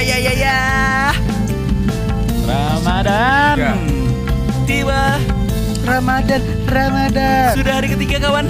[0.00, 0.58] ya ya ya.
[2.42, 3.54] Ramadan.
[3.54, 3.72] Tiga.
[4.66, 5.02] Tiba
[5.82, 7.50] Ramadan, Ramadan.
[7.54, 8.46] sudah hari ketiga kawan.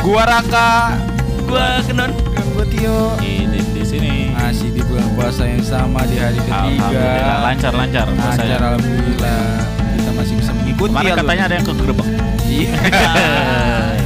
[0.00, 0.96] Gua Raka
[1.44, 2.10] Gua Kenon.
[2.50, 3.14] Gue Tio.
[3.18, 4.12] Ini di sini.
[4.32, 6.58] masih di bulan puasa yang sama di hari ketiga.
[6.80, 8.06] Alhamdulillah lancar lancar.
[8.08, 8.56] Lancar Saya.
[8.58, 9.42] alhamdulillah.
[9.92, 11.20] Kita masih bisa mengikuti Kemarin alur.
[11.20, 12.06] katanya ada yang kegerebek.
[12.42, 12.72] Iya.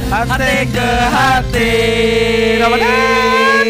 [0.15, 1.71] Hati ke hati.
[2.61, 3.65] Ramadan.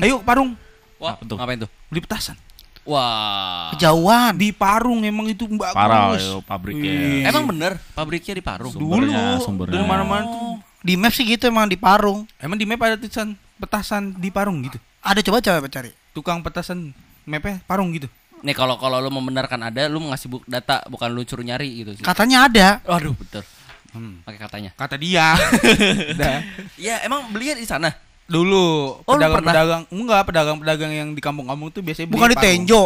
[0.00, 0.54] Ayo Parung
[0.96, 1.34] Wah, Apa tuh?
[1.34, 1.70] ngapain tuh?
[1.90, 2.38] beli petasan.
[2.82, 3.70] Wah.
[3.76, 4.34] Kejauhan.
[4.34, 5.74] Di Parung emang itu bagus.
[5.74, 6.90] Parah yo pabriknya.
[6.90, 7.22] Wih.
[7.26, 8.72] Emang bener pabriknya di Parung.
[8.74, 9.72] Sumbernya, Dulu sumbernya.
[9.78, 10.54] dari mana-mana tuh.
[10.82, 12.26] Di map sih gitu emang di Parung.
[12.42, 14.78] Emang di map ada tulisan petasan di Parung gitu.
[15.02, 15.90] Ada coba coba cari.
[16.10, 16.90] Tukang petasan
[17.22, 18.10] mapnya Parung gitu.
[18.42, 22.02] Nih kalau kalau lu membenarkan ada, lu ngasih buk data bukan lu nyari gitu sih.
[22.02, 22.68] Katanya ada.
[22.82, 23.46] Waduh, betul.
[23.94, 24.24] Hmm.
[24.26, 24.70] Pakai katanya.
[24.74, 25.38] Kata dia.
[26.18, 26.42] Udah.
[26.74, 27.94] Ya, emang belinya di sana.
[28.32, 28.64] Dulu
[28.98, 32.64] Oh, pedagang-pedagang enggak pedagang-pedagang yang di kampung-kampung tuh biasanya Bukan di Parung.
[32.64, 32.82] Tenjo.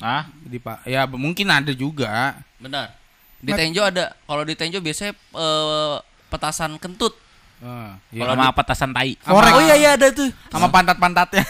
[0.00, 0.82] Ah, Di Pak.
[0.84, 2.34] Ya mungkin ada juga.
[2.58, 2.90] Benar.
[3.38, 4.12] Di Tenjo ada.
[4.18, 5.94] Kalau di Tenjo biasanya eh,
[6.26, 7.14] petasan kentut.
[7.60, 8.40] Ah, kalau ya.
[8.40, 9.12] sama petasan tai.
[9.20, 9.52] Korek.
[9.52, 10.26] Oh iya iya ada tuh.
[10.48, 11.44] sama pantat-pantatnya.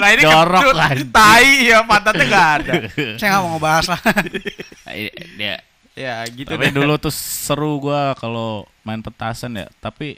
[0.00, 1.02] nah ini Jorok kentut, lagi.
[1.08, 2.72] tai ya pantatnya enggak ada.
[3.18, 4.00] Saya nggak mau ngebahas lah.
[5.36, 5.56] Dia
[5.92, 6.72] Ya gitu Tapi deh.
[6.72, 9.66] dulu tuh seru gua kalau main petasan ya.
[9.78, 10.16] Tapi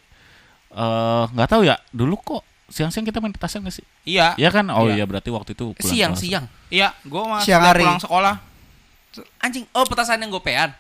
[0.74, 1.78] eh nggak tahu ya.
[1.88, 3.86] Dulu kok siang-siang kita main petasan gak sih?
[4.04, 4.34] Iya.
[4.34, 4.66] Iya kan?
[4.68, 4.98] Oh Iya.
[4.98, 6.22] iya berarti waktu itu bulan siang puasa.
[6.22, 6.44] siang.
[6.68, 7.82] Iya, gua masih Siang hari.
[7.82, 8.34] pulang sekolah.
[9.38, 9.64] Anjing.
[9.70, 10.74] Oh, petasan yang gopean.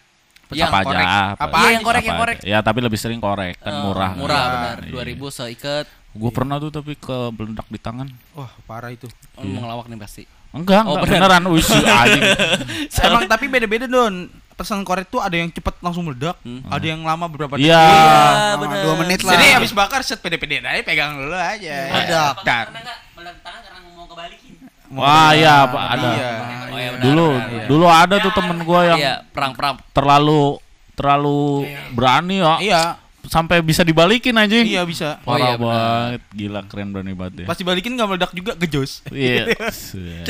[0.50, 0.98] Yang apa korek.
[1.00, 1.18] aja?
[1.34, 1.70] Apa Iya, aja?
[1.70, 2.36] yang korek, Apa yang korek.
[2.36, 2.46] aja.
[2.46, 4.10] Ya tapi lebih sering korek kan Eh, murah.
[4.12, 4.50] Murah Iya.
[4.50, 4.76] benar.
[4.80, 4.92] Iya.
[4.92, 5.86] 2000 seikat.
[6.12, 8.06] Gue pernah tuh tapi ke beledak di tangan.
[8.32, 9.06] Wah, parah itu.
[9.34, 10.22] Oh, lu mau ngelawak nih pasti.
[10.52, 11.42] Enggak, Oh, enggak beneran.
[11.42, 11.52] beneran.
[11.52, 12.22] Wih, si anjing.
[13.06, 14.30] Emang tapi beda-beda Don.
[14.54, 16.62] Pesan korek tuh ada yang cepet langsung meledak, Hmm.
[16.64, 17.74] ada yang lama beberapa Iya.
[17.74, 18.78] Iya, Ah, benar.
[18.80, 19.34] dua menit lah.
[19.34, 21.74] Jadi habis bakar set pede-pede aja pegang dulu aja.
[21.88, 22.34] Meledak.
[22.40, 22.66] Dar.
[22.70, 24.52] meledak tangan karena mau kebalikin.
[24.90, 26.08] Wah, iya, Pak, ada.
[26.08, 26.30] Iya.
[26.64, 27.02] Oh iya benar.
[27.02, 27.66] Dulu benar, benar.
[27.66, 29.74] dulu ada tuh temen gua yang Iya, perang-perang.
[29.90, 30.42] terlalu
[30.94, 31.42] terlalu
[31.90, 32.54] berani ya.
[32.60, 32.82] Iya,
[33.24, 34.68] Sampai bisa dibalikin anjing.
[34.68, 35.16] iya bisa.
[35.24, 35.64] Oh, Parah iya, benar.
[35.64, 36.22] banget.
[36.30, 37.46] Gila keren berani banget ya.
[37.48, 39.00] Pas dibalikin nggak meledak juga gejos.
[39.08, 39.48] Iya.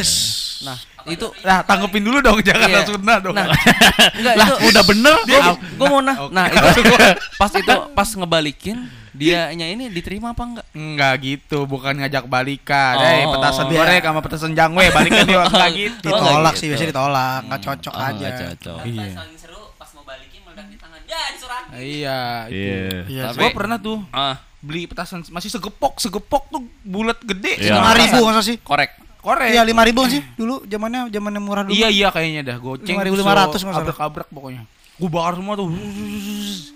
[0.63, 2.77] Nah, itu Nah, tanggepin dulu dong, jangan Iya.
[2.79, 3.35] langsung nah dong.
[3.35, 3.51] Nah,
[4.19, 5.15] enggak Lah, itu udah bener.
[5.21, 5.41] Gua,
[5.75, 6.31] gua mau nah, Oke.
[6.31, 6.81] nah itu
[7.41, 8.79] pas itu pas ngebalikin
[9.11, 10.67] dianya ini diterima apa enggak?
[10.73, 12.95] Enggak gitu, bukan ngajak balikan.
[12.95, 13.05] Oh.
[13.05, 13.75] Eh, petasan Iya.
[13.77, 16.09] gorek sama petasan jangwe balikan yuk enggak gitu.
[16.09, 16.71] Oh, Ditolak nggak sih gitu.
[16.71, 17.41] biasanya ditolak.
[17.45, 18.15] Nggak cocok Oh, aja.
[18.17, 18.79] nggak cocok.
[18.85, 19.07] Iya.
[19.13, 21.01] saling seru pas mau balikin meledak di tangan.
[21.05, 21.63] Ya, disuruh.
[21.71, 22.55] Iya, itu.
[22.57, 22.79] Iya.
[23.05, 23.23] Iya.
[23.29, 27.61] Tapi- Gua pernah tuh Ah, beli petasan masih segepok, segepok tuh bulat gede.
[27.61, 27.77] Iya.
[27.77, 28.57] Lima ribu masa sih?
[28.59, 29.04] korek.
[29.25, 29.49] Korek.
[29.51, 31.73] Iya lima ribu sih dulu zamannya zamannya murah dulu.
[31.73, 33.81] Iya iya kayaknya dah goceng 5.500 nggak salah.
[33.81, 34.63] abrak-abrak pokoknya.
[34.95, 35.73] Gua bakar semua tuh.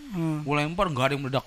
[0.09, 0.41] Hmm.
[0.43, 1.45] Gua lempar enggak ada yang meledak.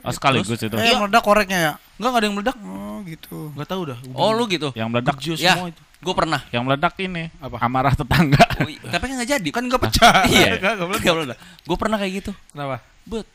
[0.00, 0.70] Oh, sekaligus itu.
[0.72, 1.72] Eh meledak koreknya ya.
[1.98, 2.56] Enggak enggak ada yang meledak.
[2.62, 3.36] Oh gitu.
[3.52, 3.98] Enggak tahu dah.
[4.14, 4.68] Oh, lu gitu.
[4.72, 5.82] Yang meledak Gejos Ya, semua itu.
[5.98, 6.40] gua pernah.
[6.48, 7.56] yang meledak ini Apa?
[7.58, 8.44] amarah tetangga.
[8.62, 9.48] Oh, i- tapi kan enggak jadi.
[9.50, 10.22] Kan enggak pecah.
[10.30, 10.48] Iya.
[10.62, 11.02] Enggak enggak meledak.
[11.02, 11.38] Enggak meledak.
[11.66, 12.32] Gua pernah kayak gitu.
[12.54, 12.76] Kenapa?
[13.02, 13.26] Bet.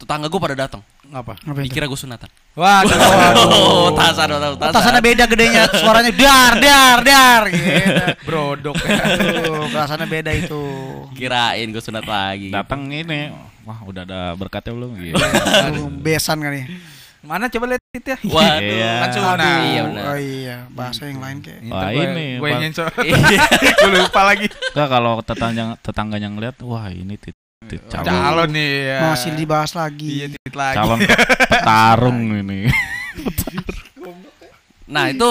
[0.00, 0.80] Tetangga gua pada datang.
[1.04, 1.36] Ngapa?
[1.36, 1.68] Apa itu?
[1.68, 2.32] Dikira gua sunatan.
[2.56, 2.96] Waduh.
[3.52, 4.72] Oh, tasan, tasan, tasan.
[4.72, 7.68] Petasannya beda gedenya, suaranya dar dar dar gitu.
[8.24, 8.80] Brodok.
[8.80, 10.62] Aduh, perasaannya beda itu.
[11.12, 12.48] Kirain gua sunat lagi.
[12.48, 13.28] Datang ini.
[13.68, 14.96] Wah, udah ada berkatnya belum?
[14.96, 15.20] Gitu.
[15.68, 16.64] Aduh, besan kali.
[17.20, 18.18] Mana coba lihat itu ya?
[18.24, 18.64] Waduh.
[18.64, 18.92] Iya.
[18.96, 19.36] Kan sunat.
[19.60, 20.04] Iya, benar.
[20.08, 21.60] Oh iya, bahasa yang lain kayak.
[21.68, 22.48] Wah, Gua- ini, Gue.
[23.04, 23.40] Iya.
[23.76, 24.46] Gue lupa lagi.
[24.72, 28.98] Enggak kalau tetangga tetangganya ngeliat, wah ini tit, tit calon, Calon nih ya.
[29.04, 30.08] Masih dibahas Iya, lagi.
[30.32, 30.76] titit lagi.
[30.80, 31.12] calon pe-
[31.52, 32.66] petarung ini.
[34.90, 35.30] Nah, itu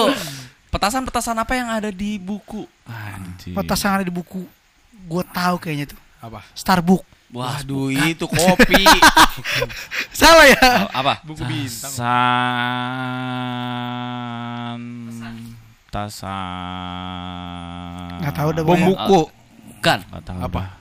[0.72, 2.64] petasan-petasan apa yang ada di buku?
[2.88, 3.52] Anjing.
[3.52, 4.48] Petas yang ada di buku.
[5.04, 6.00] Gue tahu kayaknya tuh.
[6.16, 6.40] Apa?
[6.54, 7.04] Starbook.
[7.28, 8.88] Wah, Waduh, itu kopi.
[10.10, 10.88] Salah ya?
[10.88, 11.20] apa?
[11.20, 11.92] Buku bintang.
[11.92, 12.08] Tasan
[15.92, 16.32] Tasan
[18.18, 18.88] Nggak tahu dah Bom pokoknya.
[18.88, 19.20] buku.
[19.76, 19.98] Bukan.
[20.08, 20.60] Nggak tahu Apa?
[20.64, 20.79] dah.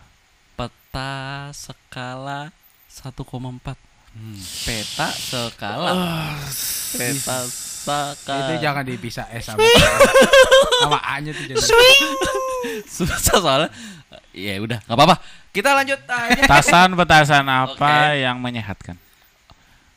[0.90, 2.50] Peta skala
[2.90, 3.14] 1,4.
[4.66, 5.94] Peta skala.
[6.98, 8.50] Peta skala.
[8.50, 9.62] Itu jangan dipisah S sama
[10.82, 11.70] sama A-nya tuh jangan.
[12.90, 13.70] susah soalnya.
[14.34, 15.22] Ya udah, nggak apa-apa.
[15.54, 16.42] Kita lanjut aja.
[16.50, 17.78] Tasan petasan apa
[18.10, 18.26] Oke.
[18.26, 18.98] yang menyehatkan?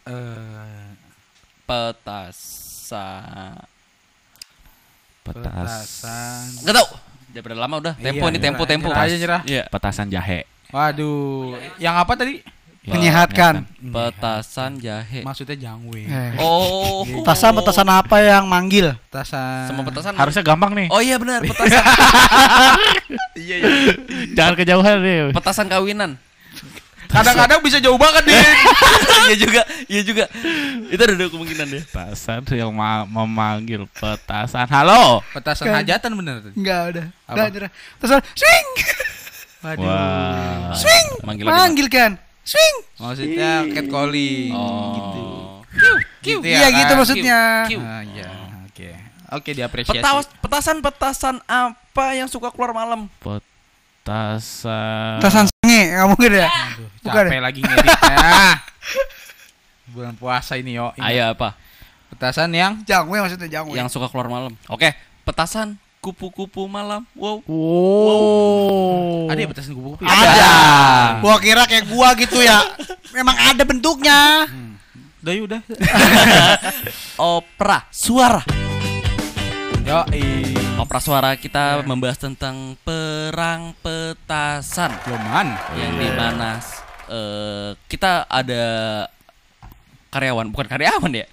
[0.05, 0.93] Eh,
[1.65, 3.57] Petasan.
[5.25, 5.57] Petas
[6.05, 6.45] petasan.
[6.61, 6.89] Enggak tahu.
[7.33, 7.95] Daripada lama udah.
[7.97, 8.89] Tempo Iya, ini tempo nyerah, tempo.
[8.93, 9.41] nyerah aja, nyerah.
[9.49, 9.63] Iya.
[9.73, 10.45] Petasan jahe.
[10.73, 12.41] Waduh, yang apa tadi?
[12.83, 13.63] Ya, Menyehatkan.
[13.79, 15.23] Petasan jahe.
[15.23, 16.03] Maksudnya jangwe.
[16.03, 16.35] Eh.
[16.43, 17.07] Oh.
[17.07, 18.99] Petasan petasan apa yang manggil?
[19.07, 19.71] Petasan.
[19.71, 20.19] Semua petasan.
[20.19, 20.91] Harusnya gampang nih.
[20.91, 21.79] Oh iya benar, petasan.
[23.39, 23.71] Iya, iya.
[24.35, 25.31] Jangan kejauhan deh.
[25.31, 26.19] petasan kawinan.
[27.07, 28.41] Kadang-kadang bisa jauh banget nih.
[29.23, 30.25] Iya juga, iya juga.
[30.91, 31.83] Itu ada dua kemungkinan deh.
[31.87, 34.67] Petasan yang ma- memanggil petasan.
[34.67, 35.23] Halo.
[35.31, 36.51] Petasan hajatan bener.
[36.59, 37.07] Enggak udah.
[37.31, 37.35] Apa?
[37.39, 37.71] Udah nyerah.
[38.03, 38.69] Terus swing.
[39.63, 39.87] Waduh.
[39.87, 40.75] Wah.
[40.75, 41.09] Swing.
[41.23, 42.13] Manggil lagi, Manggil kan.
[42.43, 42.77] Swing.
[42.99, 44.51] Maksudnya cat calling.
[44.51, 45.63] Oh.
[46.23, 46.79] Gitu Iya kan?
[46.83, 47.39] gitu maksudnya.
[47.71, 47.73] Q.
[47.79, 48.29] Ah, iya.
[48.67, 48.89] Oke.
[49.33, 50.03] Oke, diapresiasi.
[50.03, 53.07] Petas, petasan-petasan apa yang suka keluar malam?
[53.23, 55.23] Petasan.
[55.23, 56.49] Tasan sange, enggak mungkin ya?
[57.03, 58.19] Bukan Capek lagi ngeditnya.
[59.95, 60.91] Bulan puasa ini yo.
[60.99, 61.55] Ayo apa?
[62.13, 63.79] Petasan yang Jangwe maksudnya jangwe.
[63.79, 64.53] Yang suka keluar malam.
[64.69, 64.93] Oke,
[65.25, 67.07] petasan kupu-kupu malam.
[67.15, 67.47] Wow.
[67.47, 69.31] Wow.
[69.31, 70.03] ada ya petasan kupu-kupu?
[70.03, 70.51] Ada.
[71.23, 72.59] Gua kira kayak gua gitu ya.
[73.15, 74.51] Memang ada bentuknya.
[75.23, 75.63] Udah yuk, udah.
[77.39, 78.43] Opera suara.
[79.87, 80.03] Yo,
[80.83, 85.55] Opera suara kita membahas tentang perang petasan Loman.
[85.79, 86.59] yang di mana
[87.07, 88.65] eh, kita ada
[90.11, 91.27] karyawan, bukan karyawan ya.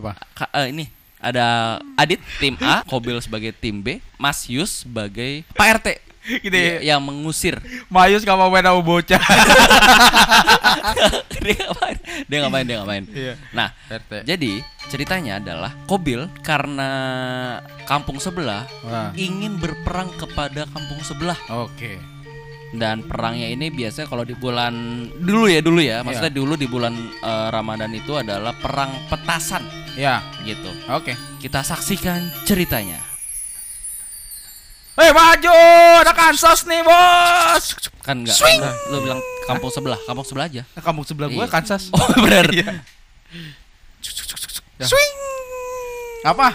[0.00, 0.16] Apa?
[0.32, 5.80] Ka- eh, ini ada Adit tim A, Kobil sebagai tim B, Mas Yus sebagai Pak
[5.80, 5.88] RT
[6.24, 6.96] Gitu ya.
[6.96, 7.60] yang mengusir.
[7.92, 9.20] Mayus gak mau main sama bocah.
[11.44, 13.04] dia nggak main, dia nggak main, dia nggak main.
[13.12, 13.34] Iya.
[13.52, 14.24] Nah, RT.
[14.24, 14.52] jadi
[14.88, 16.90] ceritanya adalah Kobil karena
[17.84, 19.12] kampung sebelah Wah.
[19.16, 21.96] ingin berperang kepada kampung sebelah Oke.
[22.72, 24.72] dan perangnya ini biasanya kalau di bulan
[25.14, 26.36] dulu ya dulu ya maksudnya Iya.
[26.36, 30.20] dulu di bulan eh, Ramadan itu adalah perang petasan Ya.
[30.42, 31.14] gitu Oke.
[31.38, 32.98] kita saksikan ceritanya
[34.94, 35.50] Hei maju,
[36.00, 37.64] ada Kansas nih bos.
[38.00, 38.36] kan enggak
[38.88, 41.50] lu bilang kampung sebelah kampung sebelah aja Kampung sebelah gua Iya.
[41.50, 41.90] Kansas.
[41.90, 42.78] oh benar Iya.
[44.80, 45.12] Swing.
[46.24, 46.50] Apa?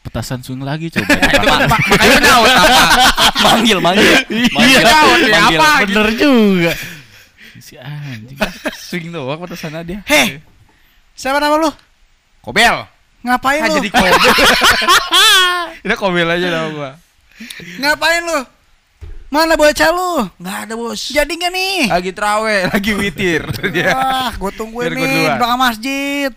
[0.00, 1.10] Petasan swing lagi coba.
[1.32, 2.80] Kan makanya nyaut apa?
[3.42, 4.10] manggil manggil
[4.52, 5.58] manggil nyaut ya, manggil.
[5.58, 5.68] apa?
[5.84, 6.72] Bener juga.
[7.56, 8.36] Si anjing.
[8.76, 9.98] Swing doang petasannya dia.
[10.04, 10.38] Heh.
[11.14, 11.70] Siapa nama lu?
[12.44, 12.76] Kobel.
[13.24, 13.80] Ngapain Ah, lu?
[13.80, 14.12] jadi kobel.
[15.88, 16.90] Udah kobel aja nama gua.
[17.80, 18.40] Ngapain lu?
[19.32, 20.28] Mana bocah lu?
[20.38, 21.10] Enggak ada, Bos.
[21.10, 21.78] Jadi nggak nih?
[21.90, 23.42] Lagi trawe, lagi witir.
[23.72, 26.30] Dia Wah, gue tungguin Biar nih di belakang masjid.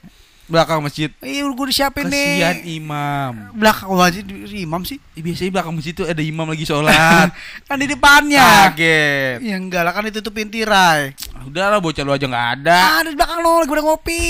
[0.47, 1.11] Belakang masjid.
[1.19, 2.79] Iya, gue disiapin Kesian nih.
[2.79, 3.51] imam.
[3.51, 4.23] Belakang masjid
[4.55, 4.97] imam sih.
[5.13, 7.29] Eh, biasanya belakang masjid tuh ada imam lagi sholat.
[7.67, 8.71] kan di depannya.
[8.71, 9.43] Kaget.
[9.43, 11.11] Ya enggak lah kan ditutupin tirai.
[11.43, 12.79] Udah lah bocah lu aja nggak ada.
[12.79, 14.25] Ah, di belakang lo lagi pada ngopi.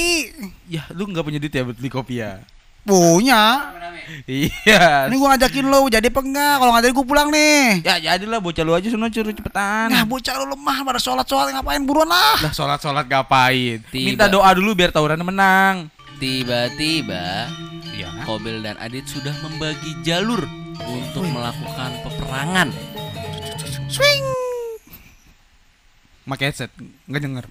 [0.67, 2.41] Ya, lu nggak punya duit ya buat beli kopi ya?
[2.87, 3.75] Punya.
[4.23, 5.11] Iya.
[5.11, 6.55] Ini gue ngajakin lo jadi apa enggak?
[6.63, 7.61] Kalau nggak jadi gue pulang nih.
[7.83, 9.91] Ya jadilah bocah lu aja sono curu cepetan.
[9.91, 12.39] Nah, bocah lo lemah pada sholat-sholat ngapain buruan lah.
[12.39, 13.83] Lah sholat-sholat ngapain?
[13.91, 14.07] Tiba.
[14.07, 15.91] Minta doa dulu biar tawuran menang.
[16.17, 17.47] Tiba-tiba
[17.89, 18.13] Iya.
[18.23, 20.45] Kobil dan Adit sudah membagi jalur
[20.83, 22.69] untuk melakukan peperangan
[23.87, 24.25] Swing.
[26.27, 26.69] Pakai headset,
[27.07, 27.45] nggak denger.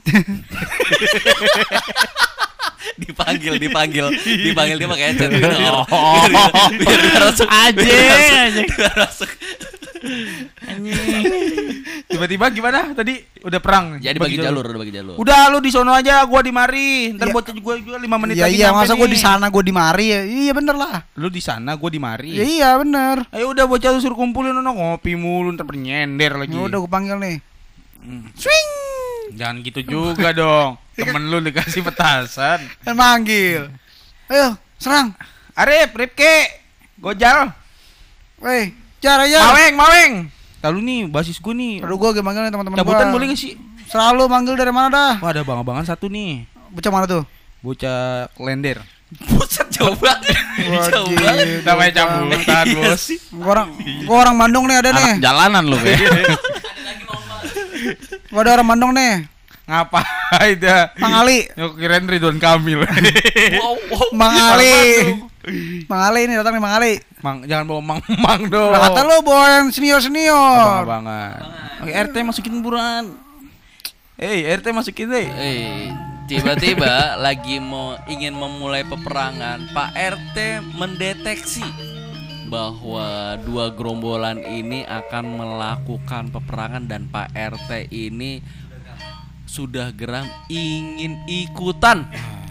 [2.97, 6.23] dipanggil dipanggil dipanggil dia pakai headset biar Oh.
[6.29, 9.31] biar- biar Aja, biar masuk,
[10.61, 10.93] aja.
[12.17, 13.21] Tiba-tiba gimana tadi?
[13.45, 14.01] Udah perang.
[14.01, 17.13] jadi bagi jalur udah bagi jalur Udah lu di sono aja, gua di mari.
[17.13, 17.35] Ntar Iya.
[17.37, 19.13] bocah gua juga 5 menit Iya lagi iya, masa gue nih.
[19.13, 20.21] di sana gue di mari ya.
[20.25, 20.97] Iya bener lah.
[21.15, 22.31] Lu di sana, gua di mari.
[22.33, 23.29] Ya, iya bener.
[23.31, 26.57] Ayo udah bocah lu suruh kumpulin nono ngopi mulu ntar nyender lagi.
[26.57, 27.37] Ya udah gue panggil nih.
[28.01, 28.25] Hmm.
[28.33, 28.69] Swing.
[29.37, 30.81] Jangan gitu juga dong.
[30.97, 32.65] Temen lu dikasih petasan.
[32.81, 33.69] Dan manggil.
[34.27, 35.13] Ayo, serang.
[35.53, 36.65] Arif, Ripke,
[36.97, 37.53] Gojal,
[38.37, 38.69] Weh,
[39.01, 39.41] cara ya.
[39.41, 40.13] Maweng, Maweng.
[40.67, 41.75] Lalu nih basis gue nih.
[41.87, 43.15] Aduh gue manggil nih teman-teman Cabutan gua.
[43.15, 43.55] boleh gak sih?
[43.87, 45.13] Selalu manggil dari mana dah?
[45.23, 46.43] Wah ada bang-abangan satu nih.
[46.75, 47.23] Bocah mana tuh?
[47.63, 48.83] Bocah klender.
[49.31, 50.35] Buset jauh banget
[50.91, 53.07] jauh banget Namanya cabutan bos.
[53.31, 53.69] Gua orang
[54.03, 55.11] gua orang Bandung nih ada nih.
[55.15, 56.01] Anak jalanan lu kayak.
[58.35, 59.31] Gua ada orang Bandung nih.
[59.67, 60.95] Ngapain dah?
[60.99, 61.47] Mang Ali.
[61.55, 62.83] Yo kirain Ridwan Kamil.
[62.83, 64.75] wow wow Mang Ali.
[65.87, 66.93] Mang Ali ini datang nih Mang Ali.
[67.23, 68.71] Mang, jangan bawa mang-mang dong.
[68.75, 70.83] Lah kata lu bawa yang senior-senior.
[70.83, 71.39] Abang-abangan.
[71.87, 73.15] Oke, RT masukin buruan.
[74.19, 75.29] Hei, RT masukin deh.
[75.29, 75.93] Eh,
[76.27, 80.37] tiba-tiba lagi mau ingin memulai peperangan, Pak RT
[80.75, 81.67] mendeteksi
[82.47, 88.43] bahwa dua gerombolan ini akan melakukan peperangan dan Pak RT ini
[89.47, 92.07] sudah geram ingin ikutan.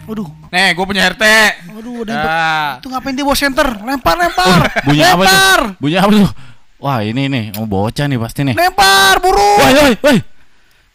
[0.06, 0.28] Waduh.
[0.48, 1.24] Nih, gue punya RT.
[1.68, 2.70] Waduh, ada Dah.
[2.78, 3.66] Itu ngapain dia bawa center?
[3.80, 4.58] Lempar, lempar.
[4.82, 5.20] Bunyi apa tuh?
[5.20, 5.60] lempar.
[5.76, 6.30] Bunyi apa tuh?
[6.76, 8.54] Wah ini nih, mau bocah nih pasti nih.
[8.54, 9.50] Lempar, buru.
[9.58, 10.18] Woi, woi, woi.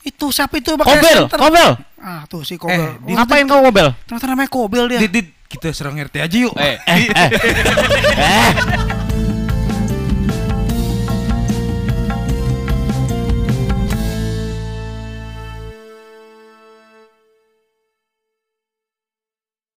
[0.01, 1.38] Itu siapa itu pakai Kobel, center?
[1.38, 1.70] kobel.
[1.98, 2.82] Ah, tuh si Eh, Kobel.
[3.00, 3.88] di- Oh, Ngapain kau kobel?
[4.03, 5.00] Ternyata namanya Kobel dia.
[5.00, 6.53] Dit, dit, kita serang RT aja yuk.
[6.56, 7.30] Eh, Eh, eh.
[8.18, 8.50] Eh,